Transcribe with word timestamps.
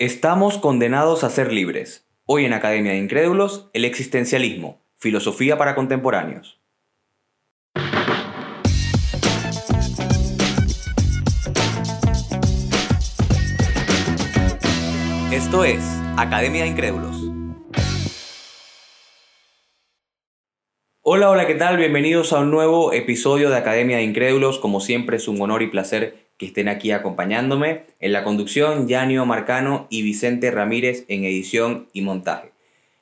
Estamos 0.00 0.56
condenados 0.56 1.24
a 1.24 1.28
ser 1.28 1.52
libres. 1.52 2.08
Hoy 2.24 2.46
en 2.46 2.54
Academia 2.54 2.92
de 2.92 2.98
Incrédulos, 2.98 3.68
el 3.74 3.84
existencialismo, 3.84 4.80
filosofía 4.96 5.58
para 5.58 5.74
contemporáneos. 5.74 6.58
Esto 15.30 15.64
es 15.64 15.84
Academia 16.16 16.62
de 16.62 16.68
Incrédulos. 16.70 17.16
Hola, 21.02 21.28
hola, 21.28 21.46
¿qué 21.46 21.56
tal? 21.56 21.76
Bienvenidos 21.76 22.32
a 22.32 22.38
un 22.38 22.50
nuevo 22.50 22.94
episodio 22.94 23.50
de 23.50 23.58
Academia 23.58 23.98
de 23.98 24.04
Incrédulos. 24.04 24.58
Como 24.58 24.80
siempre 24.80 25.18
es 25.18 25.28
un 25.28 25.38
honor 25.42 25.60
y 25.60 25.66
placer 25.66 26.29
que 26.40 26.46
estén 26.46 26.68
aquí 26.68 26.90
acompañándome. 26.90 27.82
En 28.00 28.14
la 28.14 28.24
conducción, 28.24 28.88
Yanio 28.88 29.26
Marcano 29.26 29.86
y 29.90 30.00
Vicente 30.00 30.50
Ramírez 30.50 31.04
en 31.08 31.24
edición 31.24 31.88
y 31.92 32.00
montaje. 32.00 32.50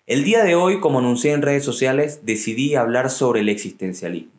El 0.08 0.24
día 0.24 0.42
de 0.42 0.56
hoy, 0.56 0.80
como 0.80 0.98
anuncié 0.98 1.34
en 1.34 1.42
redes 1.42 1.62
sociales, 1.64 2.26
decidí 2.26 2.74
hablar 2.74 3.10
sobre 3.10 3.40
el 3.40 3.48
existencialismo. 3.48 4.32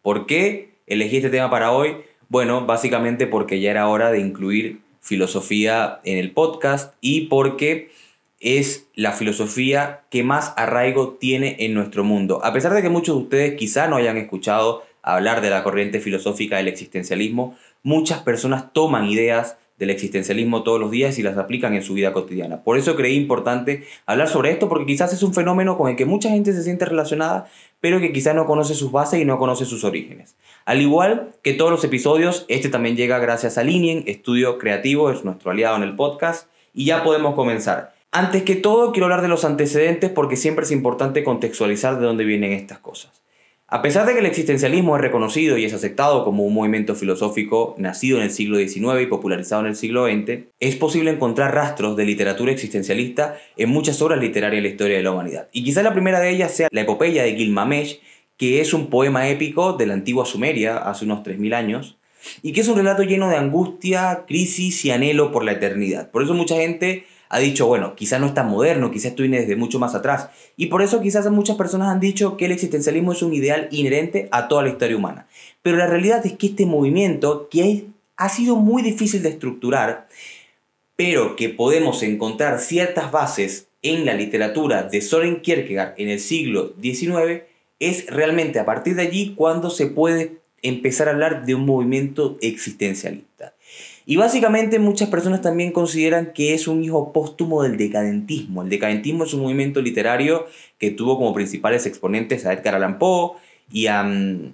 ¿Por 0.00 0.24
qué 0.24 0.70
elegí 0.86 1.18
este 1.18 1.28
tema 1.28 1.50
para 1.50 1.72
hoy? 1.72 1.96
Bueno, 2.30 2.64
básicamente 2.64 3.26
porque 3.26 3.60
ya 3.60 3.72
era 3.72 3.88
hora 3.88 4.10
de 4.10 4.20
incluir 4.20 4.80
filosofía 5.02 6.00
en 6.04 6.16
el 6.16 6.30
podcast 6.30 6.94
y 7.02 7.26
porque 7.26 7.90
es 8.40 8.86
la 8.94 9.12
filosofía 9.12 10.04
que 10.10 10.22
más 10.22 10.54
arraigo 10.56 11.18
tiene 11.20 11.56
en 11.58 11.74
nuestro 11.74 12.04
mundo. 12.04 12.42
A 12.42 12.54
pesar 12.54 12.72
de 12.72 12.80
que 12.80 12.88
muchos 12.88 13.16
de 13.16 13.22
ustedes 13.22 13.54
quizá 13.58 13.86
no 13.86 13.96
hayan 13.96 14.16
escuchado 14.16 14.82
hablar 15.02 15.40
de 15.40 15.50
la 15.50 15.62
corriente 15.62 16.00
filosófica 16.00 16.56
del 16.56 16.68
existencialismo, 16.68 17.56
muchas 17.82 18.20
personas 18.20 18.72
toman 18.72 19.06
ideas 19.06 19.56
del 19.80 19.90
existencialismo 19.90 20.62
todos 20.62 20.78
los 20.78 20.90
días 20.90 21.18
y 21.18 21.22
las 21.22 21.38
aplican 21.38 21.74
en 21.74 21.82
su 21.82 21.94
vida 21.94 22.12
cotidiana. 22.12 22.62
Por 22.62 22.76
eso 22.76 22.94
creí 22.96 23.16
importante 23.16 23.84
hablar 24.04 24.28
sobre 24.28 24.50
esto 24.50 24.68
porque 24.68 24.84
quizás 24.84 25.12
es 25.14 25.22
un 25.22 25.32
fenómeno 25.32 25.78
con 25.78 25.88
el 25.88 25.96
que 25.96 26.04
mucha 26.04 26.28
gente 26.28 26.52
se 26.52 26.62
siente 26.62 26.84
relacionada, 26.84 27.46
pero 27.80 27.98
que 27.98 28.12
quizás 28.12 28.34
no 28.34 28.44
conoce 28.44 28.74
sus 28.74 28.92
bases 28.92 29.20
y 29.20 29.24
no 29.24 29.38
conoce 29.38 29.64
sus 29.64 29.82
orígenes. 29.84 30.36
Al 30.66 30.82
igual 30.82 31.32
que 31.42 31.54
todos 31.54 31.70
los 31.70 31.82
episodios, 31.82 32.44
este 32.48 32.68
también 32.68 32.94
llega 32.94 33.18
gracias 33.18 33.56
a 33.56 33.64
Linien, 33.64 34.04
estudio 34.06 34.58
creativo, 34.58 35.10
es 35.10 35.24
nuestro 35.24 35.50
aliado 35.50 35.76
en 35.76 35.82
el 35.82 35.96
podcast, 35.96 36.48
y 36.74 36.84
ya 36.84 37.02
podemos 37.02 37.34
comenzar. 37.34 37.94
Antes 38.12 38.42
que 38.42 38.56
todo, 38.56 38.92
quiero 38.92 39.06
hablar 39.06 39.22
de 39.22 39.28
los 39.28 39.44
antecedentes 39.44 40.10
porque 40.10 40.36
siempre 40.36 40.64
es 40.64 40.72
importante 40.72 41.24
contextualizar 41.24 41.98
de 41.98 42.06
dónde 42.06 42.24
vienen 42.24 42.52
estas 42.52 42.78
cosas. 42.80 43.22
A 43.72 43.82
pesar 43.82 44.04
de 44.04 44.14
que 44.14 44.18
el 44.18 44.26
existencialismo 44.26 44.96
es 44.96 45.02
reconocido 45.02 45.56
y 45.56 45.64
es 45.64 45.72
aceptado 45.72 46.24
como 46.24 46.42
un 46.42 46.52
movimiento 46.52 46.96
filosófico 46.96 47.76
nacido 47.78 48.18
en 48.18 48.24
el 48.24 48.32
siglo 48.32 48.58
XIX 48.58 49.00
y 49.00 49.06
popularizado 49.06 49.62
en 49.62 49.68
el 49.68 49.76
siglo 49.76 50.06
XX, 50.06 50.46
es 50.58 50.74
posible 50.74 51.12
encontrar 51.12 51.54
rastros 51.54 51.96
de 51.96 52.04
literatura 52.04 52.50
existencialista 52.50 53.38
en 53.56 53.68
muchas 53.68 54.02
obras 54.02 54.18
literarias 54.18 54.60
de 54.60 54.68
la 54.68 54.72
historia 54.72 54.96
de 54.96 55.04
la 55.04 55.12
humanidad. 55.12 55.48
Y 55.52 55.62
quizá 55.62 55.84
la 55.84 55.92
primera 55.92 56.18
de 56.18 56.30
ellas 56.30 56.50
sea 56.52 56.66
la 56.72 56.80
epopeya 56.80 57.22
de 57.22 57.36
Gilgamesh, 57.36 58.00
que 58.36 58.60
es 58.60 58.74
un 58.74 58.90
poema 58.90 59.28
épico 59.28 59.74
de 59.74 59.86
la 59.86 59.94
antigua 59.94 60.26
Sumeria, 60.26 60.76
hace 60.76 61.04
unos 61.04 61.20
3.000 61.20 61.54
años, 61.54 61.96
y 62.42 62.50
que 62.50 62.62
es 62.62 62.68
un 62.68 62.76
relato 62.76 63.04
lleno 63.04 63.28
de 63.28 63.36
angustia, 63.36 64.24
crisis 64.26 64.84
y 64.84 64.90
anhelo 64.90 65.30
por 65.30 65.44
la 65.44 65.52
eternidad. 65.52 66.10
Por 66.10 66.24
eso 66.24 66.34
mucha 66.34 66.56
gente 66.56 67.04
ha 67.32 67.38
dicho, 67.38 67.68
bueno, 67.68 67.94
quizás 67.94 68.20
no 68.20 68.26
es 68.26 68.34
tan 68.34 68.48
moderno, 68.48 68.90
quizás 68.90 69.14
viene 69.14 69.40
desde 69.40 69.54
mucho 69.54 69.78
más 69.78 69.94
atrás. 69.94 70.30
Y 70.56 70.66
por 70.66 70.82
eso 70.82 71.00
quizás 71.00 71.30
muchas 71.30 71.56
personas 71.56 71.88
han 71.88 72.00
dicho 72.00 72.36
que 72.36 72.46
el 72.46 72.52
existencialismo 72.52 73.12
es 73.12 73.22
un 73.22 73.32
ideal 73.32 73.68
inherente 73.70 74.28
a 74.32 74.48
toda 74.48 74.64
la 74.64 74.70
historia 74.70 74.96
humana. 74.96 75.28
Pero 75.62 75.76
la 75.76 75.86
realidad 75.86 76.26
es 76.26 76.32
que 76.32 76.48
este 76.48 76.66
movimiento, 76.66 77.48
que 77.48 77.84
ha 78.16 78.28
sido 78.28 78.56
muy 78.56 78.82
difícil 78.82 79.22
de 79.22 79.28
estructurar, 79.28 80.08
pero 80.96 81.36
que 81.36 81.48
podemos 81.48 82.02
encontrar 82.02 82.58
ciertas 82.58 83.12
bases 83.12 83.68
en 83.82 84.04
la 84.04 84.14
literatura 84.14 84.82
de 84.82 85.00
Soren 85.00 85.40
Kierkegaard 85.40 85.94
en 85.98 86.08
el 86.08 86.18
siglo 86.18 86.74
XIX, 86.82 87.44
es 87.78 88.06
realmente 88.08 88.58
a 88.58 88.64
partir 88.64 88.96
de 88.96 89.02
allí 89.02 89.34
cuando 89.36 89.70
se 89.70 89.86
puede 89.86 90.40
empezar 90.62 91.06
a 91.06 91.12
hablar 91.12 91.46
de 91.46 91.54
un 91.54 91.64
movimiento 91.64 92.38
existencialista. 92.42 93.54
Y 94.10 94.16
básicamente 94.16 94.80
muchas 94.80 95.08
personas 95.08 95.40
también 95.40 95.70
consideran 95.70 96.32
que 96.32 96.52
es 96.52 96.66
un 96.66 96.82
hijo 96.82 97.12
póstumo 97.12 97.62
del 97.62 97.76
decadentismo. 97.76 98.62
El 98.62 98.68
decadentismo 98.68 99.22
es 99.22 99.32
un 99.34 99.42
movimiento 99.42 99.80
literario 99.80 100.48
que 100.78 100.90
tuvo 100.90 101.16
como 101.16 101.32
principales 101.32 101.86
exponentes 101.86 102.44
a 102.44 102.52
Edgar 102.52 102.74
Allan 102.74 102.98
Poe 102.98 103.36
y 103.70 103.86
a, 103.86 104.02
mm, 104.02 104.52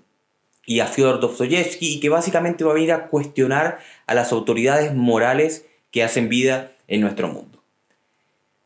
y 0.66 0.80
a 0.80 0.86
Fyodor 0.86 1.20
Dostoyevsky 1.20 1.94
y 1.94 2.00
que 2.00 2.10
básicamente 2.10 2.64
va 2.64 2.72
a 2.72 2.74
venir 2.74 2.92
a 2.92 3.06
cuestionar 3.06 3.78
a 4.06 4.14
las 4.14 4.30
autoridades 4.30 4.94
morales 4.94 5.64
que 5.90 6.02
hacen 6.02 6.28
vida 6.28 6.72
en 6.86 7.00
nuestro 7.00 7.28
mundo. 7.28 7.58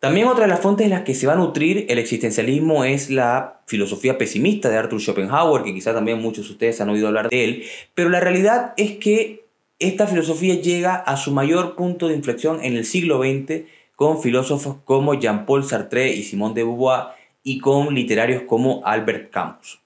También 0.00 0.26
otra 0.26 0.46
de 0.46 0.50
las 0.50 0.58
fuentes 0.58 0.86
en 0.86 0.90
las 0.90 1.02
que 1.02 1.14
se 1.14 1.28
va 1.28 1.34
a 1.34 1.36
nutrir 1.36 1.86
el 1.88 2.00
existencialismo 2.00 2.84
es 2.84 3.10
la 3.10 3.60
filosofía 3.66 4.18
pesimista 4.18 4.68
de 4.68 4.78
Arthur 4.78 5.00
Schopenhauer, 5.00 5.62
que 5.62 5.72
quizá 5.72 5.94
también 5.94 6.20
muchos 6.20 6.48
de 6.48 6.52
ustedes 6.54 6.80
han 6.80 6.90
oído 6.90 7.06
hablar 7.06 7.28
de 7.28 7.44
él, 7.44 7.64
pero 7.94 8.08
la 8.08 8.18
realidad 8.18 8.74
es 8.76 8.96
que 8.96 9.49
esta 9.80 10.06
filosofía 10.06 10.60
llega 10.60 10.94
a 10.94 11.16
su 11.16 11.32
mayor 11.32 11.74
punto 11.74 12.08
de 12.08 12.14
inflexión 12.14 12.62
en 12.62 12.76
el 12.76 12.84
siglo 12.84 13.22
XX 13.22 13.62
con 13.96 14.20
filósofos 14.20 14.76
como 14.84 15.14
Jean-Paul 15.14 15.64
Sartre 15.64 16.12
y 16.12 16.22
Simone 16.22 16.54
de 16.54 16.64
Beauvoir 16.64 17.04
y 17.42 17.58
con 17.60 17.94
literarios 17.94 18.42
como 18.42 18.82
Albert 18.84 19.30
Camus. 19.30 19.80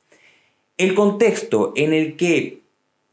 El 0.77 0.95
contexto 0.95 1.73
en 1.77 1.93
el 1.93 2.17
que 2.17 2.65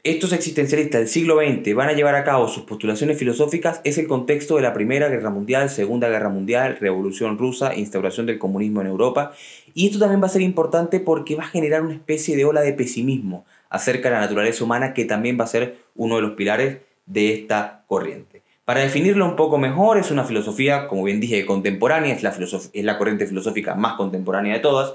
estos 0.02 0.32
existencialistas 0.32 1.00
del 1.00 1.08
siglo 1.08 1.36
XX 1.36 1.76
van 1.76 1.88
a 1.88 1.92
llevar 1.92 2.16
a 2.16 2.24
cabo 2.24 2.48
sus 2.48 2.64
postulaciones 2.64 3.16
filosóficas 3.16 3.80
es 3.84 3.98
el 3.98 4.08
contexto 4.08 4.56
de 4.56 4.62
la 4.62 4.74
Primera 4.74 5.08
Guerra 5.08 5.30
Mundial, 5.30 5.70
Segunda 5.70 6.08
Guerra 6.08 6.28
Mundial, 6.28 6.78
Revolución 6.80 7.38
Rusa, 7.38 7.76
instauración 7.76 8.26
del 8.26 8.40
comunismo 8.40 8.80
en 8.80 8.88
Europa. 8.88 9.32
Y 9.74 9.86
esto 9.86 10.00
también 10.00 10.20
va 10.20 10.26
a 10.26 10.30
ser 10.30 10.42
importante 10.42 10.98
porque 10.98 11.36
va 11.36 11.44
a 11.44 11.46
generar 11.46 11.82
una 11.82 11.94
especie 11.94 12.36
de 12.36 12.44
ola 12.44 12.62
de 12.62 12.72
pesimismo 12.72 13.44
acerca 13.72 14.10
de 14.10 14.16
la 14.16 14.20
naturaleza 14.20 14.62
humana 14.62 14.92
que 14.92 15.06
también 15.06 15.38
va 15.40 15.44
a 15.44 15.48
ser 15.48 15.78
uno 15.96 16.16
de 16.16 16.22
los 16.22 16.32
pilares 16.32 16.78
de 17.06 17.32
esta 17.32 17.84
corriente. 17.86 18.42
Para 18.66 18.80
definirlo 18.80 19.24
un 19.24 19.34
poco 19.34 19.56
mejor, 19.56 19.96
es 19.98 20.10
una 20.10 20.24
filosofía, 20.24 20.86
como 20.88 21.02
bien 21.04 21.20
dije, 21.20 21.46
contemporánea, 21.46 22.14
es 22.14 22.22
la, 22.22 22.30
es 22.30 22.84
la 22.84 22.98
corriente 22.98 23.26
filosófica 23.26 23.74
más 23.74 23.94
contemporánea 23.94 24.52
de 24.52 24.60
todas, 24.60 24.94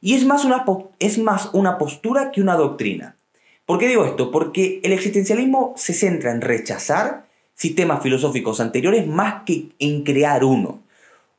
y 0.00 0.14
es 0.14 0.24
más, 0.24 0.44
una, 0.44 0.64
es 1.00 1.18
más 1.18 1.50
una 1.52 1.78
postura 1.78 2.30
que 2.30 2.40
una 2.40 2.54
doctrina. 2.54 3.16
¿Por 3.66 3.78
qué 3.78 3.88
digo 3.88 4.04
esto? 4.04 4.30
Porque 4.30 4.80
el 4.84 4.92
existencialismo 4.92 5.74
se 5.76 5.92
centra 5.92 6.30
en 6.30 6.40
rechazar 6.40 7.26
sistemas 7.54 8.02
filosóficos 8.02 8.60
anteriores 8.60 9.06
más 9.06 9.42
que 9.44 9.66
en 9.80 10.04
crear 10.04 10.44
uno. 10.44 10.80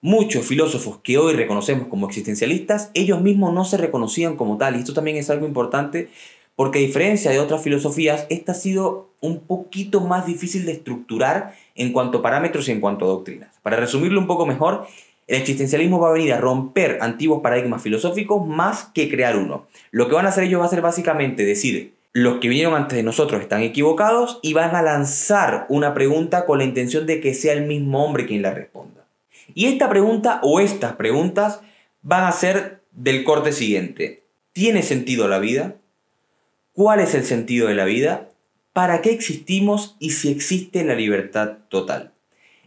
Muchos 0.01 0.45
filósofos 0.45 0.99
que 1.01 1.17
hoy 1.17 1.33
reconocemos 1.33 1.87
como 1.87 2.07
existencialistas, 2.07 2.91
ellos 2.93 3.21
mismos 3.21 3.53
no 3.53 3.63
se 3.63 3.77
reconocían 3.77 4.35
como 4.35 4.57
tal, 4.57 4.75
y 4.75 4.79
esto 4.79 4.93
también 4.93 5.15
es 5.15 5.29
algo 5.29 5.47
importante 5.47 6.09
porque 6.55 6.79
a 6.79 6.81
diferencia 6.81 7.31
de 7.31 7.39
otras 7.39 7.61
filosofías, 7.61 8.25
esta 8.29 8.51
ha 8.51 8.55
sido 8.55 9.09
un 9.21 9.39
poquito 9.39 10.01
más 10.01 10.25
difícil 10.25 10.65
de 10.65 10.73
estructurar 10.73 11.55
en 11.75 11.91
cuanto 11.93 12.19
a 12.19 12.21
parámetros 12.21 12.67
y 12.67 12.71
en 12.71 12.81
cuanto 12.81 13.05
a 13.05 13.09
doctrinas. 13.09 13.49
Para 13.61 13.77
resumirlo 13.77 14.19
un 14.19 14.27
poco 14.27 14.45
mejor, 14.45 14.85
el 15.27 15.37
existencialismo 15.37 15.99
va 15.99 16.09
a 16.09 16.13
venir 16.13 16.33
a 16.33 16.39
romper 16.39 16.99
antiguos 17.01 17.41
paradigmas 17.41 17.81
filosóficos 17.81 18.45
más 18.45 18.91
que 18.93 19.09
crear 19.09 19.37
uno. 19.37 19.67
Lo 19.91 20.07
que 20.07 20.15
van 20.15 20.25
a 20.25 20.29
hacer 20.29 20.43
ellos 20.43 20.61
va 20.61 20.65
a 20.65 20.69
ser 20.69 20.81
básicamente 20.81 21.45
decir, 21.45 21.93
los 22.11 22.39
que 22.39 22.49
vinieron 22.49 22.75
antes 22.75 22.95
de 22.95 23.03
nosotros 23.03 23.41
están 23.41 23.61
equivocados 23.61 24.39
y 24.43 24.53
van 24.53 24.75
a 24.75 24.83
lanzar 24.83 25.65
una 25.69 25.93
pregunta 25.93 26.45
con 26.45 26.59
la 26.59 26.65
intención 26.65 27.07
de 27.07 27.19
que 27.19 27.33
sea 27.33 27.53
el 27.53 27.65
mismo 27.65 28.05
hombre 28.05 28.27
quien 28.27 28.41
la 28.41 28.53
responda. 28.53 29.05
Y 29.55 29.65
esta 29.65 29.89
pregunta 29.89 30.39
o 30.43 30.59
estas 30.59 30.93
preguntas 30.93 31.61
van 32.01 32.25
a 32.25 32.31
ser 32.31 32.81
del 32.91 33.23
corte 33.23 33.51
siguiente. 33.51 34.23
¿Tiene 34.51 34.83
sentido 34.83 35.27
la 35.27 35.39
vida? 35.39 35.75
¿Cuál 36.73 37.01
es 37.01 37.13
el 37.13 37.23
sentido 37.23 37.67
de 37.67 37.75
la 37.75 37.85
vida? 37.85 38.29
¿Para 38.73 39.03
qué 39.03 39.11
existimos 39.11 39.95
y 39.99 40.09
si 40.09 40.31
existe 40.31 40.83
la 40.83 40.95
libertad 40.95 41.57
total? 41.69 42.13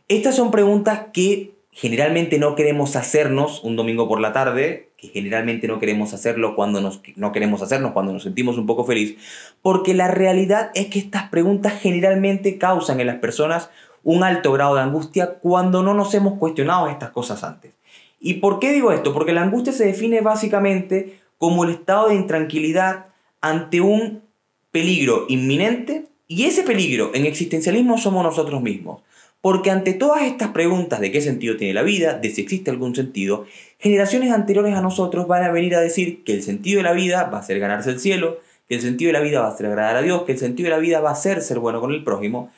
Estas 0.06 0.37
son 0.37 0.53
preguntas 0.53 1.09
que 1.12 1.54
generalmente 1.72 2.39
no 2.39 2.54
queremos 2.54 2.95
hacernos 2.95 3.65
un 3.65 3.75
domingo 3.75 4.07
por 4.07 4.21
la 4.21 4.33
tarde, 4.33 4.91
que 4.97 5.09
generalmente 5.09 5.66
no 5.66 5.80
queremos 5.80 6.15
hacerlo 6.15 6.54
cuando 6.54 6.80
nos, 6.80 7.03
no 7.16 7.33
queremos 7.33 7.63
hacernos 7.63 7.91
cuando 7.91 8.13
nos 8.13 8.22
sentimos 8.22 8.59
un 8.59 8.66
poco 8.66 8.84
feliz, 8.84 9.16
porque 9.60 9.92
la 9.92 10.07
realidad 10.07 10.71
es 10.75 10.86
que 10.86 11.01
estas 11.01 11.28
preguntas 11.28 11.72
generalmente 11.72 12.59
causan 12.59 13.01
en 13.01 13.09
las 13.09 13.16
personas 13.16 13.71
un 14.04 14.22
alto 14.22 14.53
grado 14.53 14.77
de 14.77 14.83
angustia 14.83 15.41
cuando 15.41 15.83
no 15.83 15.95
nos 15.95 16.15
hemos 16.15 16.39
cuestionado 16.39 16.89
estas 16.89 17.10
cosas 17.10 17.42
antes. 17.42 17.72
¿Y 18.21 18.34
por 18.34 18.60
qué 18.60 18.72
digo 18.72 18.92
esto? 18.92 19.13
Porque 19.13 19.33
la 19.33 19.42
angustia 19.42 19.72
se 19.72 19.84
define 19.84 20.21
básicamente 20.21 21.19
como 21.39 21.65
el 21.65 21.71
estado 21.71 22.09
de 22.09 22.15
intranquilidad 22.15 23.05
ante 23.41 23.80
un 23.80 24.22
peligro 24.71 25.27
inminente 25.28 26.06
y 26.28 26.44
ese 26.44 26.62
peligro 26.62 27.12
en 27.15 27.27
existencialismo 27.27 27.98
somos 27.98 28.24
nosotros 28.24 28.62
mismos. 28.62 29.03
Porque 29.41 29.71
ante 29.71 29.92
todas 29.92 30.22
estas 30.22 30.48
preguntas 30.48 31.00
de 31.00 31.12
qué 31.12 31.21
sentido 31.21 31.56
tiene 31.56 31.72
la 31.72 31.83
vida, 31.83 32.15
de 32.15 32.30
si 32.30 32.41
existe 32.41 32.71
algún 32.71 32.97
sentido, 32.97 33.47
generaciones 33.78 34.33
anteriores 34.33 34.74
a 34.74 34.80
nosotros 34.80 35.28
van 35.28 35.44
a 35.44 35.53
venir 35.53 35.77
a 35.77 35.80
decir 35.80 36.24
que 36.24 36.34
el 36.34 36.42
sentido 36.42 36.78
de 36.78 36.83
la 36.83 36.92
vida 36.92 37.24
va 37.33 37.38
a 37.38 37.42
ser 37.42 37.60
ganarse 37.60 37.91
el 37.91 38.00
cielo, 38.00 38.41
que 38.68 38.74
el 38.74 38.80
sentido 38.80 39.10
de 39.10 39.12
la 39.12 39.21
vida 39.21 39.42
va 39.42 39.48
a 39.48 39.56
ser 39.56 39.66
agradar 39.66 39.97
a 39.97 40.03
Dios, 40.03 40.22
que 40.22 40.32
el 40.32 40.39
sentido 40.39 40.66
de 40.66 40.74
la 40.74 40.80
vida 40.80 41.00
va 41.00 41.12
a 41.12 41.15
ser 41.15 41.42
ser 41.42 41.60
bueno 41.60 41.80
con 41.80 41.92
el 41.92 42.03
prójimo. 42.03 42.50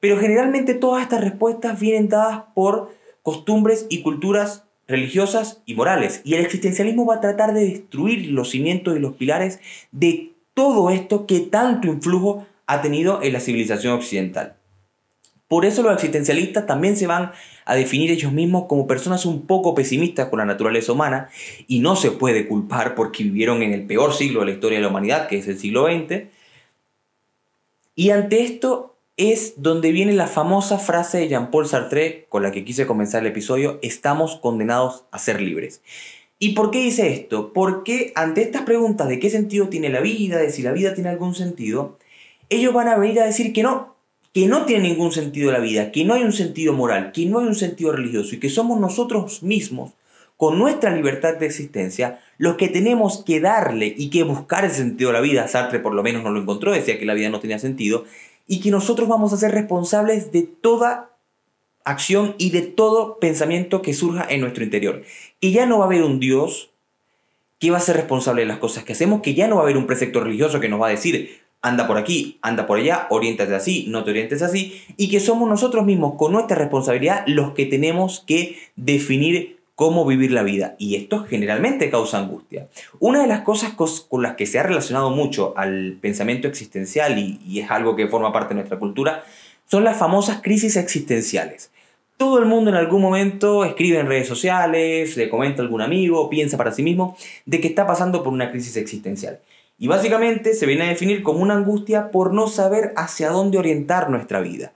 Pero 0.00 0.18
generalmente 0.18 0.74
todas 0.74 1.02
estas 1.02 1.20
respuestas 1.20 1.78
vienen 1.78 2.08
dadas 2.08 2.42
por 2.54 2.90
costumbres 3.22 3.86
y 3.88 4.02
culturas 4.02 4.64
religiosas 4.92 5.62
y 5.66 5.74
morales. 5.74 6.20
Y 6.24 6.34
el 6.34 6.42
existencialismo 6.42 7.06
va 7.06 7.16
a 7.16 7.20
tratar 7.20 7.54
de 7.54 7.64
destruir 7.64 8.30
los 8.30 8.50
cimientos 8.50 8.94
y 8.94 9.00
los 9.00 9.14
pilares 9.14 9.58
de 9.90 10.32
todo 10.54 10.90
esto 10.90 11.26
que 11.26 11.40
tanto 11.40 11.88
influjo 11.88 12.46
ha 12.66 12.82
tenido 12.82 13.22
en 13.22 13.32
la 13.32 13.40
civilización 13.40 13.94
occidental. 13.94 14.56
Por 15.48 15.64
eso 15.64 15.82
los 15.82 15.94
existencialistas 15.94 16.66
también 16.66 16.96
se 16.96 17.06
van 17.06 17.32
a 17.64 17.74
definir 17.74 18.10
ellos 18.10 18.32
mismos 18.32 18.66
como 18.68 18.86
personas 18.86 19.26
un 19.26 19.46
poco 19.46 19.74
pesimistas 19.74 20.28
con 20.28 20.38
la 20.38 20.44
naturaleza 20.44 20.92
humana 20.92 21.28
y 21.66 21.80
no 21.80 21.96
se 21.96 22.10
puede 22.10 22.46
culpar 22.46 22.94
porque 22.94 23.24
vivieron 23.24 23.62
en 23.62 23.72
el 23.72 23.86
peor 23.86 24.12
siglo 24.12 24.40
de 24.40 24.46
la 24.46 24.52
historia 24.52 24.78
de 24.78 24.82
la 24.82 24.88
humanidad, 24.88 25.26
que 25.26 25.38
es 25.38 25.48
el 25.48 25.58
siglo 25.58 25.86
XX. 25.86 26.24
Y 27.94 28.10
ante 28.10 28.42
esto 28.42 28.91
es 29.16 29.54
donde 29.56 29.92
viene 29.92 30.12
la 30.14 30.26
famosa 30.26 30.78
frase 30.78 31.18
de 31.18 31.28
Jean-Paul 31.28 31.66
Sartre 31.66 32.26
con 32.28 32.42
la 32.42 32.50
que 32.50 32.64
quise 32.64 32.86
comenzar 32.86 33.22
el 33.22 33.28
episodio, 33.28 33.78
estamos 33.82 34.36
condenados 34.36 35.04
a 35.10 35.18
ser 35.18 35.40
libres. 35.40 35.82
¿Y 36.38 36.54
por 36.54 36.70
qué 36.70 36.82
dice 36.82 37.12
esto? 37.12 37.52
Porque 37.52 38.12
ante 38.16 38.42
estas 38.42 38.62
preguntas 38.62 39.08
de 39.08 39.18
qué 39.18 39.30
sentido 39.30 39.68
tiene 39.68 39.90
la 39.90 40.00
vida, 40.00 40.38
de 40.38 40.50
si 40.50 40.62
la 40.62 40.72
vida 40.72 40.94
tiene 40.94 41.10
algún 41.10 41.34
sentido, 41.34 41.98
ellos 42.48 42.74
van 42.74 42.88
a 42.88 42.96
venir 42.96 43.20
a 43.20 43.26
decir 43.26 43.52
que 43.52 43.62
no, 43.62 43.94
que 44.32 44.46
no 44.46 44.64
tiene 44.64 44.88
ningún 44.88 45.12
sentido 45.12 45.52
la 45.52 45.60
vida, 45.60 45.92
que 45.92 46.04
no 46.04 46.14
hay 46.14 46.24
un 46.24 46.32
sentido 46.32 46.72
moral, 46.72 47.12
que 47.12 47.26
no 47.26 47.38
hay 47.38 47.46
un 47.46 47.54
sentido 47.54 47.92
religioso 47.92 48.34
y 48.34 48.40
que 48.40 48.48
somos 48.48 48.80
nosotros 48.80 49.42
mismos, 49.42 49.92
con 50.36 50.58
nuestra 50.58 50.90
libertad 50.90 51.36
de 51.36 51.46
existencia, 51.46 52.18
los 52.36 52.56
que 52.56 52.68
tenemos 52.68 53.22
que 53.24 53.38
darle 53.38 53.94
y 53.96 54.10
que 54.10 54.24
buscar 54.24 54.64
el 54.64 54.72
sentido 54.72 55.10
de 55.10 55.14
la 55.14 55.20
vida. 55.20 55.46
Sartre 55.46 55.78
por 55.78 55.94
lo 55.94 56.02
menos 56.02 56.24
no 56.24 56.30
lo 56.30 56.40
encontró, 56.40 56.72
decía 56.72 56.98
que 56.98 57.06
la 57.06 57.14
vida 57.14 57.28
no 57.28 57.38
tenía 57.38 57.60
sentido, 57.60 58.04
y 58.52 58.60
que 58.60 58.70
nosotros 58.70 59.08
vamos 59.08 59.32
a 59.32 59.38
ser 59.38 59.52
responsables 59.52 60.30
de 60.30 60.42
toda 60.42 61.08
acción 61.84 62.34
y 62.36 62.50
de 62.50 62.60
todo 62.60 63.18
pensamiento 63.18 63.80
que 63.80 63.94
surja 63.94 64.26
en 64.28 64.42
nuestro 64.42 64.62
interior. 64.62 65.04
Que 65.40 65.52
ya 65.52 65.64
no 65.64 65.78
va 65.78 65.84
a 65.84 65.86
haber 65.86 66.02
un 66.02 66.20
Dios 66.20 66.70
que 67.58 67.70
va 67.70 67.78
a 67.78 67.80
ser 67.80 67.96
responsable 67.96 68.42
de 68.42 68.48
las 68.48 68.58
cosas 68.58 68.84
que 68.84 68.92
hacemos, 68.92 69.22
que 69.22 69.32
ya 69.32 69.48
no 69.48 69.54
va 69.56 69.62
a 69.62 69.64
haber 69.64 69.78
un 69.78 69.86
precepto 69.86 70.20
religioso 70.20 70.60
que 70.60 70.68
nos 70.68 70.82
va 70.82 70.88
a 70.88 70.90
decir, 70.90 71.40
anda 71.62 71.86
por 71.86 71.96
aquí, 71.96 72.38
anda 72.42 72.66
por 72.66 72.78
allá, 72.78 73.06
oriéntate 73.08 73.54
así, 73.54 73.86
no 73.88 74.04
te 74.04 74.10
orientes 74.10 74.42
así, 74.42 74.82
y 74.98 75.08
que 75.08 75.18
somos 75.18 75.48
nosotros 75.48 75.86
mismos 75.86 76.16
con 76.18 76.32
nuestra 76.32 76.58
responsabilidad 76.58 77.24
los 77.26 77.52
que 77.52 77.64
tenemos 77.64 78.22
que 78.26 78.58
definir 78.76 79.60
cómo 79.74 80.04
vivir 80.04 80.32
la 80.32 80.42
vida. 80.42 80.74
Y 80.78 80.96
esto 80.96 81.24
generalmente 81.24 81.90
causa 81.90 82.18
angustia. 82.18 82.68
Una 83.00 83.22
de 83.22 83.28
las 83.28 83.40
cosas 83.40 83.72
con 83.72 84.22
las 84.22 84.36
que 84.36 84.46
se 84.46 84.58
ha 84.58 84.62
relacionado 84.62 85.10
mucho 85.10 85.54
al 85.56 85.98
pensamiento 86.00 86.48
existencial, 86.48 87.18
y, 87.18 87.60
es 87.60 87.70
algo 87.70 87.96
que 87.96 88.08
forma 88.08 88.32
parte 88.32 88.50
de 88.50 88.56
nuestra 88.56 88.78
cultura, 88.78 89.24
son 89.66 89.84
las 89.84 89.96
famosas 89.96 90.40
crisis 90.42 90.76
existenciales. 90.76 91.70
Todo 92.16 92.38
el 92.38 92.44
mundo 92.44 92.70
en 92.70 92.76
algún 92.76 93.00
momento 93.00 93.64
escribe 93.64 93.98
en 93.98 94.06
redes 94.06 94.28
sociales, 94.28 95.16
le 95.16 95.28
comenta 95.28 95.62
a 95.62 95.64
algún 95.64 95.80
amigo, 95.80 96.28
piensa 96.28 96.56
para 96.56 96.70
sí 96.70 96.82
mismo 96.82 97.16
de 97.46 97.60
que 97.60 97.68
está 97.68 97.86
pasando 97.86 98.22
por 98.22 98.32
una 98.32 98.50
crisis 98.50 98.76
existencial. 98.76 99.40
Y 99.78 99.88
básicamente 99.88 100.54
se 100.54 100.66
viene 100.66 100.84
a 100.84 100.88
definir 100.88 101.24
como 101.24 101.40
una 101.40 101.54
angustia 101.54 102.10
por 102.12 102.32
no 102.32 102.46
saber 102.46 102.92
hacia 102.96 103.30
dónde 103.30 103.58
orientar 103.58 104.10
nuestra 104.10 104.40
vida. 104.40 104.72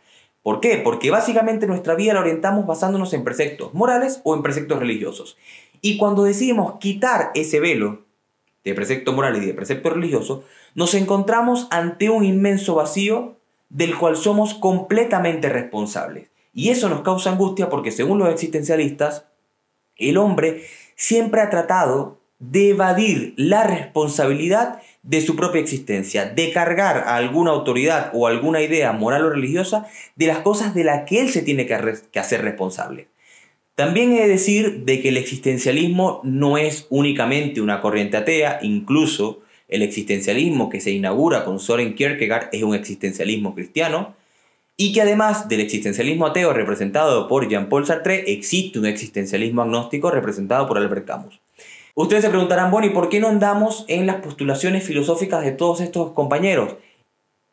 ¿Por 0.46 0.60
qué? 0.60 0.76
Porque 0.76 1.10
básicamente 1.10 1.66
nuestra 1.66 1.96
vida 1.96 2.14
la 2.14 2.20
orientamos 2.20 2.68
basándonos 2.68 3.12
en 3.14 3.24
preceptos 3.24 3.74
morales 3.74 4.20
o 4.22 4.36
en 4.36 4.44
preceptos 4.44 4.78
religiosos. 4.78 5.36
Y 5.80 5.96
cuando 5.96 6.22
decidimos 6.22 6.78
quitar 6.78 7.32
ese 7.34 7.58
velo 7.58 8.04
de 8.62 8.72
precepto 8.72 9.12
moral 9.12 9.42
y 9.42 9.44
de 9.44 9.54
precepto 9.54 9.90
religioso, 9.90 10.44
nos 10.76 10.94
encontramos 10.94 11.66
ante 11.72 12.10
un 12.10 12.24
inmenso 12.24 12.76
vacío 12.76 13.34
del 13.70 13.98
cual 13.98 14.16
somos 14.16 14.54
completamente 14.54 15.48
responsables. 15.48 16.28
Y 16.54 16.68
eso 16.68 16.88
nos 16.88 17.00
causa 17.00 17.32
angustia 17.32 17.68
porque 17.68 17.90
según 17.90 18.20
los 18.20 18.28
existencialistas, 18.28 19.24
el 19.96 20.16
hombre 20.16 20.62
siempre 20.94 21.40
ha 21.40 21.50
tratado 21.50 22.20
de 22.38 22.70
evadir 22.70 23.34
la 23.36 23.64
responsabilidad 23.64 24.80
de 25.06 25.20
su 25.20 25.36
propia 25.36 25.60
existencia, 25.60 26.26
de 26.26 26.52
cargar 26.52 26.98
a 26.98 27.16
alguna 27.16 27.52
autoridad 27.52 28.10
o 28.12 28.26
alguna 28.26 28.60
idea 28.60 28.92
moral 28.92 29.24
o 29.24 29.30
religiosa 29.30 29.86
de 30.16 30.26
las 30.26 30.40
cosas 30.40 30.74
de 30.74 30.84
las 30.84 31.08
que 31.08 31.20
él 31.20 31.30
se 31.30 31.42
tiene 31.42 31.66
que, 31.66 32.18
hacer 32.18 32.42
responsable. 32.42 33.06
También 33.76 34.12
he 34.12 34.22
de 34.22 34.28
decir 34.28 34.84
de 34.84 35.00
que 35.00 35.10
el 35.10 35.16
existencialismo 35.16 36.20
no 36.24 36.58
es 36.58 36.86
únicamente 36.90 37.60
una 37.60 37.80
corriente 37.80 38.16
atea, 38.16 38.58
incluso 38.62 39.42
el 39.68 39.82
existencialismo 39.82 40.70
que 40.70 40.80
se 40.80 40.90
inaugura 40.90 41.44
con 41.44 41.60
Soren 41.60 41.94
Kierkegaard 41.94 42.48
es 42.52 42.62
un 42.62 42.74
existencialismo 42.74 43.54
cristiano, 43.54 44.14
y 44.76 44.92
que 44.92 45.02
además 45.02 45.48
del 45.48 45.60
existencialismo 45.60 46.26
ateo 46.26 46.52
representado 46.52 47.28
por 47.28 47.48
Jean-Paul 47.48 47.86
Sartre, 47.86 48.30
existe 48.32 48.78
un 48.78 48.86
existencialismo 48.86 49.62
agnóstico 49.62 50.10
representado 50.10 50.66
por 50.66 50.78
Albert 50.78 51.06
Camus. 51.06 51.40
Ustedes 51.98 52.24
se 52.24 52.28
preguntarán, 52.28 52.70
bueno, 52.70 52.86
¿y 52.88 52.90
por 52.90 53.08
qué 53.08 53.20
no 53.20 53.28
andamos 53.28 53.86
en 53.88 54.06
las 54.06 54.16
postulaciones 54.16 54.84
filosóficas 54.84 55.42
de 55.42 55.52
todos 55.52 55.80
estos 55.80 56.12
compañeros? 56.12 56.76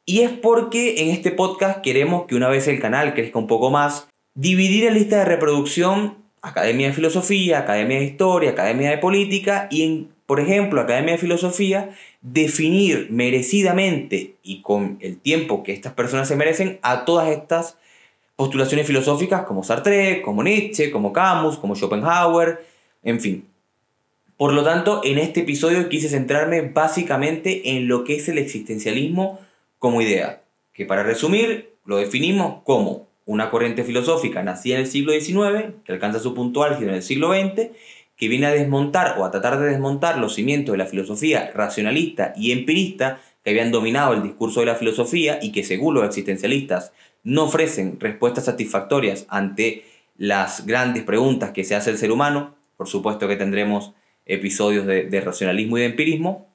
Y 0.05 0.19
es 0.19 0.31
porque 0.31 1.01
en 1.01 1.11
este 1.11 1.31
podcast 1.31 1.79
queremos 1.79 2.25
que 2.25 2.35
una 2.35 2.49
vez 2.49 2.67
el 2.67 2.81
canal 2.81 3.13
crezca 3.13 3.39
un 3.39 3.47
poco 3.47 3.71
más, 3.71 4.09
dividir 4.35 4.85
en 4.85 4.95
lista 4.95 5.19
de 5.19 5.23
reproducción 5.23 6.17
Academia 6.41 6.87
de 6.87 6.93
Filosofía, 6.93 7.59
Academia 7.59 7.99
de 7.99 8.03
Historia, 8.03 8.49
Academia 8.49 8.89
de 8.89 8.97
Política 8.97 9.69
y 9.71 10.07
por 10.25 10.41
ejemplo, 10.41 10.81
Academia 10.81 11.13
de 11.13 11.19
Filosofía, 11.19 11.91
definir 12.21 13.07
merecidamente 13.11 14.35
y 14.43 14.61
con 14.61 14.97
el 14.99 15.19
tiempo 15.19 15.63
que 15.63 15.71
estas 15.71 15.93
personas 15.93 16.27
se 16.27 16.35
merecen 16.35 16.79
a 16.81 17.05
todas 17.05 17.29
estas 17.29 17.77
postulaciones 18.35 18.87
filosóficas 18.87 19.43
como 19.43 19.63
Sartre, 19.63 20.21
como 20.21 20.43
Nietzsche, 20.43 20.91
como 20.91 21.13
Camus, 21.13 21.57
como 21.57 21.75
Schopenhauer, 21.75 22.65
en 23.03 23.21
fin. 23.21 23.52
Por 24.37 24.53
lo 24.53 24.63
tanto, 24.63 25.01
en 25.03 25.19
este 25.19 25.41
episodio 25.41 25.89
quise 25.89 26.09
centrarme 26.09 26.61
básicamente 26.61 27.77
en 27.77 27.87
lo 27.87 28.03
que 28.03 28.15
es 28.15 28.27
el 28.29 28.39
existencialismo 28.39 29.39
como 29.77 30.01
idea, 30.01 30.43
que 30.73 30.85
para 30.85 31.03
resumir 31.03 31.75
lo 31.85 31.97
definimos 31.97 32.63
como 32.63 33.07
una 33.25 33.49
corriente 33.49 33.83
filosófica 33.83 34.41
nacida 34.43 34.75
en 34.75 34.81
el 34.81 34.87
siglo 34.87 35.13
XIX, 35.13 35.75
que 35.85 35.93
alcanza 35.93 36.19
su 36.19 36.33
punto 36.33 36.63
álgido 36.63 36.89
en 36.89 36.95
el 36.95 37.03
siglo 37.03 37.31
XX, 37.31 37.69
que 38.15 38.27
viene 38.27 38.47
a 38.47 38.51
desmontar 38.51 39.17
o 39.19 39.25
a 39.25 39.31
tratar 39.31 39.59
de 39.59 39.67
desmontar 39.67 40.17
los 40.17 40.35
cimientos 40.35 40.73
de 40.73 40.77
la 40.77 40.85
filosofía 40.85 41.51
racionalista 41.53 42.33
y 42.35 42.51
empirista 42.51 43.19
que 43.43 43.51
habían 43.51 43.71
dominado 43.71 44.13
el 44.13 44.23
discurso 44.23 44.61
de 44.61 44.67
la 44.67 44.75
filosofía 44.75 45.39
y 45.41 45.51
que 45.51 45.63
según 45.63 45.93
los 45.93 46.05
existencialistas 46.05 46.91
no 47.23 47.43
ofrecen 47.43 47.99
respuestas 47.99 48.45
satisfactorias 48.45 49.25
ante 49.29 49.85
las 50.17 50.65
grandes 50.65 51.03
preguntas 51.03 51.51
que 51.51 51.63
se 51.63 51.75
hace 51.75 51.89
el 51.89 51.97
ser 51.97 52.11
humano. 52.11 52.55
Por 52.77 52.87
supuesto 52.87 53.27
que 53.27 53.35
tendremos 53.35 53.93
episodios 54.25 54.85
de, 54.85 55.21
racionalismo 55.21 55.77
y 55.77 55.81
de 55.81 55.87
empirismo, 55.87 56.47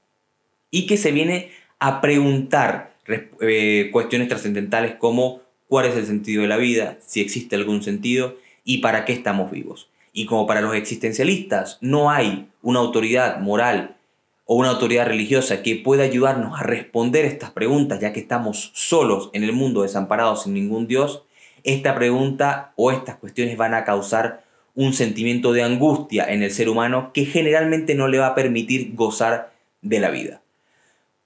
y 0.70 0.86
que 0.86 0.96
se 0.96 1.12
viene 1.12 1.50
a 1.78 2.00
preguntar 2.00 2.94
eh, 3.40 3.88
cuestiones 3.92 4.28
trascendentales 4.28 4.94
como 4.96 5.42
cuál 5.68 5.86
es 5.86 5.96
el 5.96 6.06
sentido 6.06 6.42
de 6.42 6.48
la 6.48 6.56
vida, 6.56 6.98
si 7.00 7.20
existe 7.20 7.56
algún 7.56 7.82
sentido 7.82 8.36
y 8.64 8.78
para 8.78 9.04
qué 9.04 9.12
estamos 9.12 9.50
vivos. 9.50 9.88
Y 10.12 10.26
como 10.26 10.46
para 10.46 10.60
los 10.60 10.74
existencialistas 10.74 11.78
no 11.80 12.10
hay 12.10 12.48
una 12.62 12.80
autoridad 12.80 13.40
moral 13.40 13.96
o 14.44 14.56
una 14.56 14.70
autoridad 14.70 15.06
religiosa 15.06 15.62
que 15.62 15.76
pueda 15.76 16.04
ayudarnos 16.04 16.58
a 16.58 16.62
responder 16.62 17.26
estas 17.26 17.50
preguntas, 17.50 18.00
ya 18.00 18.12
que 18.12 18.20
estamos 18.20 18.72
solos 18.74 19.30
en 19.34 19.44
el 19.44 19.52
mundo 19.52 19.82
desamparados 19.82 20.44
sin 20.44 20.54
ningún 20.54 20.86
Dios, 20.86 21.22
esta 21.64 21.94
pregunta 21.94 22.72
o 22.76 22.90
estas 22.90 23.16
cuestiones 23.16 23.56
van 23.58 23.74
a 23.74 23.84
causar 23.84 24.47
un 24.78 24.94
sentimiento 24.94 25.52
de 25.52 25.64
angustia 25.64 26.24
en 26.32 26.44
el 26.44 26.52
ser 26.52 26.68
humano 26.68 27.10
que 27.12 27.24
generalmente 27.24 27.96
no 27.96 28.06
le 28.06 28.20
va 28.20 28.28
a 28.28 28.34
permitir 28.36 28.94
gozar 28.94 29.50
de 29.82 29.98
la 29.98 30.08
vida. 30.08 30.40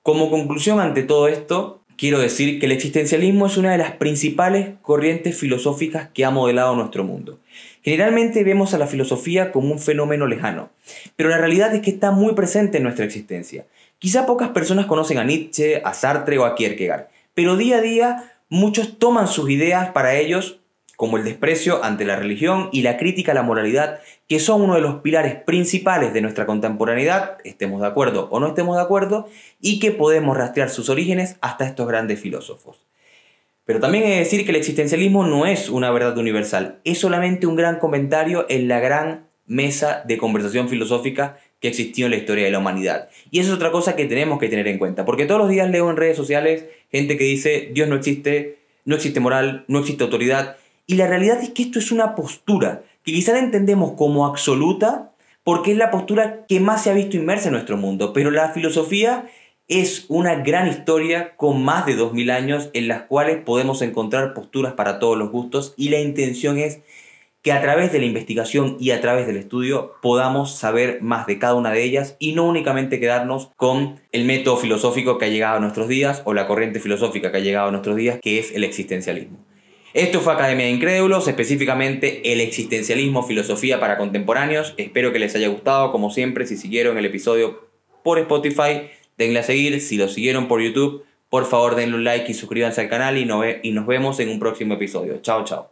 Como 0.03 0.31
conclusión 0.31 0.81
ante 0.81 1.03
todo 1.03 1.29
esto, 1.29 1.83
quiero 1.99 2.19
decir 2.19 2.59
que 2.59 2.65
el 2.65 2.73
existencialismo 2.73 3.47
es 3.47 3.59
una 3.59 3.73
de 3.73 3.77
las 3.77 3.93
principales 3.93 4.71
corrientes 4.81 5.37
filosóficas 5.37 6.09
que 6.15 6.25
ha 6.25 6.31
modelado 6.31 6.75
nuestro 6.75 7.05
mundo. 7.05 7.41
Generalmente 7.83 8.43
vemos 8.43 8.73
a 8.73 8.79
la 8.79 8.87
filosofía 8.87 9.53
como 9.53 9.71
un 9.71 9.79
fenómeno 9.79 10.27
lejano, 10.27 10.71
pero 11.17 11.29
la 11.29 11.37
realidad 11.37 11.75
es 11.75 11.83
que 11.83 11.91
está 11.91 12.11
muy 12.11 12.33
presente 12.33 12.79
en 12.79 12.85
nuestra 12.85 13.05
existencia. 13.05 13.67
Quizá 13.99 14.25
pocas 14.25 14.49
personas 14.49 14.87
conocen 14.87 15.19
a 15.19 15.25
Nietzsche, 15.25 15.83
a 15.85 15.93
Sartre 15.93 16.39
o 16.39 16.47
a 16.47 16.55
Kierkegaard, 16.55 17.09
pero 17.35 17.59
día 17.59 17.77
a 17.77 17.83
día 17.83 18.33
muchos 18.49 18.99
toman 18.99 19.29
sus 19.29 19.51
ideas 19.51 19.91
para 19.91 20.15
ellos 20.15 20.62
como 21.03 21.17
el 21.17 21.25
desprecio 21.25 21.83
ante 21.83 22.05
la 22.05 22.15
religión 22.15 22.69
y 22.71 22.83
la 22.83 22.97
crítica 22.97 23.33
a 23.33 23.35
la 23.35 23.43
moralidad, 23.43 23.99
que 24.29 24.39
son 24.39 24.63
uno 24.63 24.77
de 24.77 24.81
los 24.81 25.01
pilares 25.01 25.35
principales 25.35 26.13
de 26.13 26.21
nuestra 26.21 26.47
contemporaneidad, 26.47 27.39
estemos 27.43 27.81
de 27.81 27.89
acuerdo 27.89 28.29
o 28.31 28.39
no 28.39 28.47
estemos 28.47 28.77
de 28.77 28.83
acuerdo, 28.83 29.29
y 29.61 29.81
que 29.81 29.91
podemos 29.91 30.37
rastrear 30.37 30.71
sus 30.71 30.89
orígenes 30.91 31.39
hasta 31.41 31.67
estos 31.67 31.89
grandes 31.89 32.21
filósofos. 32.21 32.87
Pero 33.65 33.81
también 33.81 34.05
de 34.05 34.11
decir 34.11 34.45
que 34.45 34.53
el 34.53 34.57
existencialismo 34.59 35.27
no 35.27 35.45
es 35.45 35.71
una 35.71 35.91
verdad 35.91 36.17
universal, 36.19 36.79
es 36.85 37.01
solamente 37.01 37.49
un 37.49 37.57
gran 37.57 37.81
comentario 37.81 38.47
en 38.49 38.69
la 38.69 38.79
gran 38.79 39.27
mesa 39.45 40.05
de 40.07 40.19
conversación 40.19 40.69
filosófica 40.69 41.37
que 41.59 41.67
existió 41.67 42.05
en 42.05 42.13
la 42.13 42.19
historia 42.19 42.45
de 42.45 42.53
la 42.53 42.61
humanidad. 42.61 43.09
Y 43.33 43.41
eso 43.41 43.51
es 43.51 43.57
otra 43.57 43.73
cosa 43.73 43.97
que 43.97 44.05
tenemos 44.05 44.39
que 44.39 44.49
tener 44.49 44.69
en 44.69 44.79
cuenta, 44.79 45.05
porque 45.05 45.27
todos 45.27 45.41
los 45.41 45.51
días 45.51 45.69
leo 45.69 45.91
en 45.91 45.97
redes 45.97 46.17
sociales 46.17 46.67
gente 46.93 47.17
que 47.17 47.25
dice 47.25 47.71
Dios 47.73 47.89
no 47.89 47.97
existe, 47.97 48.59
no 48.85 48.95
existe 48.95 49.19
moral, 49.19 49.65
no 49.67 49.81
existe 49.81 50.05
autoridad, 50.05 50.59
y 50.93 50.97
la 50.97 51.07
realidad 51.07 51.43
es 51.43 51.49
que 51.49 51.63
esto 51.63 51.79
es 51.79 51.91
una 51.91 52.15
postura 52.15 52.83
que 53.03 53.13
quizás 53.13 53.39
entendemos 53.39 53.93
como 53.93 54.27
absoluta 54.27 55.13
porque 55.43 55.73
es 55.73 55.79
la 55.79 55.91
postura 55.91 56.45
que 56.47 56.61
más 56.61 56.83
se 56.85 56.91
ha 56.91 56.93
visto 56.93 57.17
inmersa 57.17 57.49
en 57.49 57.55
nuestro 57.55 57.79
mundo, 57.79 58.13
pero 58.13 58.31
la 58.31 58.51
filosofía 58.51 59.25
es 59.69 60.05
una 60.09 60.35
gran 60.35 60.69
historia 60.69 61.35
con 61.37 61.65
más 61.65 61.87
de 61.87 61.97
2000 61.97 62.31
años 62.31 62.69
en 62.75 62.89
las 62.89 63.05
cuales 63.05 63.39
podemos 63.39 63.81
encontrar 63.81 64.35
posturas 64.35 64.75
para 64.75 64.99
todos 64.99 65.17
los 65.17 65.31
gustos 65.31 65.73
y 65.79 65.89
la 65.89 65.99
intención 65.99 66.59
es 66.59 66.81
que 67.41 67.53
a 67.53 67.63
través 67.63 67.91
de 67.91 67.99
la 67.99 68.05
investigación 68.05 68.77
y 68.79 68.91
a 68.91 69.01
través 69.01 69.27
del 69.27 69.39
estudio 69.39 69.95
podamos 70.03 70.59
saber 70.59 71.01
más 71.01 71.27
de 71.27 71.39
cada 71.39 71.55
una 71.55 71.71
de 71.71 71.85
ellas 71.85 72.17
y 72.19 72.33
no 72.33 72.45
únicamente 72.45 73.01
quedarnos 73.01 73.51
con 73.57 73.99
el 74.13 74.27
método 74.27 74.59
filosófico 74.59 75.17
que 75.17 75.25
ha 75.25 75.29
llegado 75.29 75.57
a 75.57 75.61
nuestros 75.61 75.89
días 75.89 76.21
o 76.27 76.35
la 76.35 76.47
corriente 76.47 76.81
filosófica 76.81 77.33
que 77.33 77.39
ha 77.39 77.41
llegado 77.41 77.69
a 77.69 77.73
nuestros 77.73 77.97
días, 77.97 78.19
que 78.21 78.39
es 78.39 78.53
el 78.53 78.63
existencialismo. 78.63 79.39
Esto 79.95 80.21
fue 80.21 80.33
Academia 80.33 80.67
de 80.67 80.73
Incrédulos, 80.73 81.29
específicamente 81.29 82.33
el 82.33 82.41
existencialismo, 82.41 83.23
filosofía 83.23 83.79
para 83.79 83.99
contemporáneos. 83.99 84.73
Espero 84.79 85.13
que 85.13 85.19
les 85.19 85.35
haya 85.35 85.49
gustado, 85.49 85.93
como 85.93 86.11
siempre, 86.11 86.47
si 86.47 86.57
siguieron 86.57 86.97
el 86.97 87.05
episodio 87.05 87.69
por 88.03 88.19
Spotify, 88.19 88.89
denle 89.19 89.41
a 89.41 89.43
seguir, 89.43 89.81
si 89.83 89.99
lo 89.99 90.09
siguieron 90.09 90.49
por 90.49 90.63
YouTube, 90.63 91.05
por 91.29 91.45
favor 91.47 91.75
denle 91.75 91.97
un 91.97 92.05
like 92.05 92.31
y 92.31 92.35
suscríbanse 92.35 92.81
al 92.81 92.89
canal 92.89 93.19
y 93.19 93.25
nos 93.73 93.87
vemos 93.87 94.19
en 94.21 94.31
un 94.31 94.39
próximo 94.39 94.75
episodio. 94.75 95.19
Chao, 95.21 95.45
chao. 95.45 95.72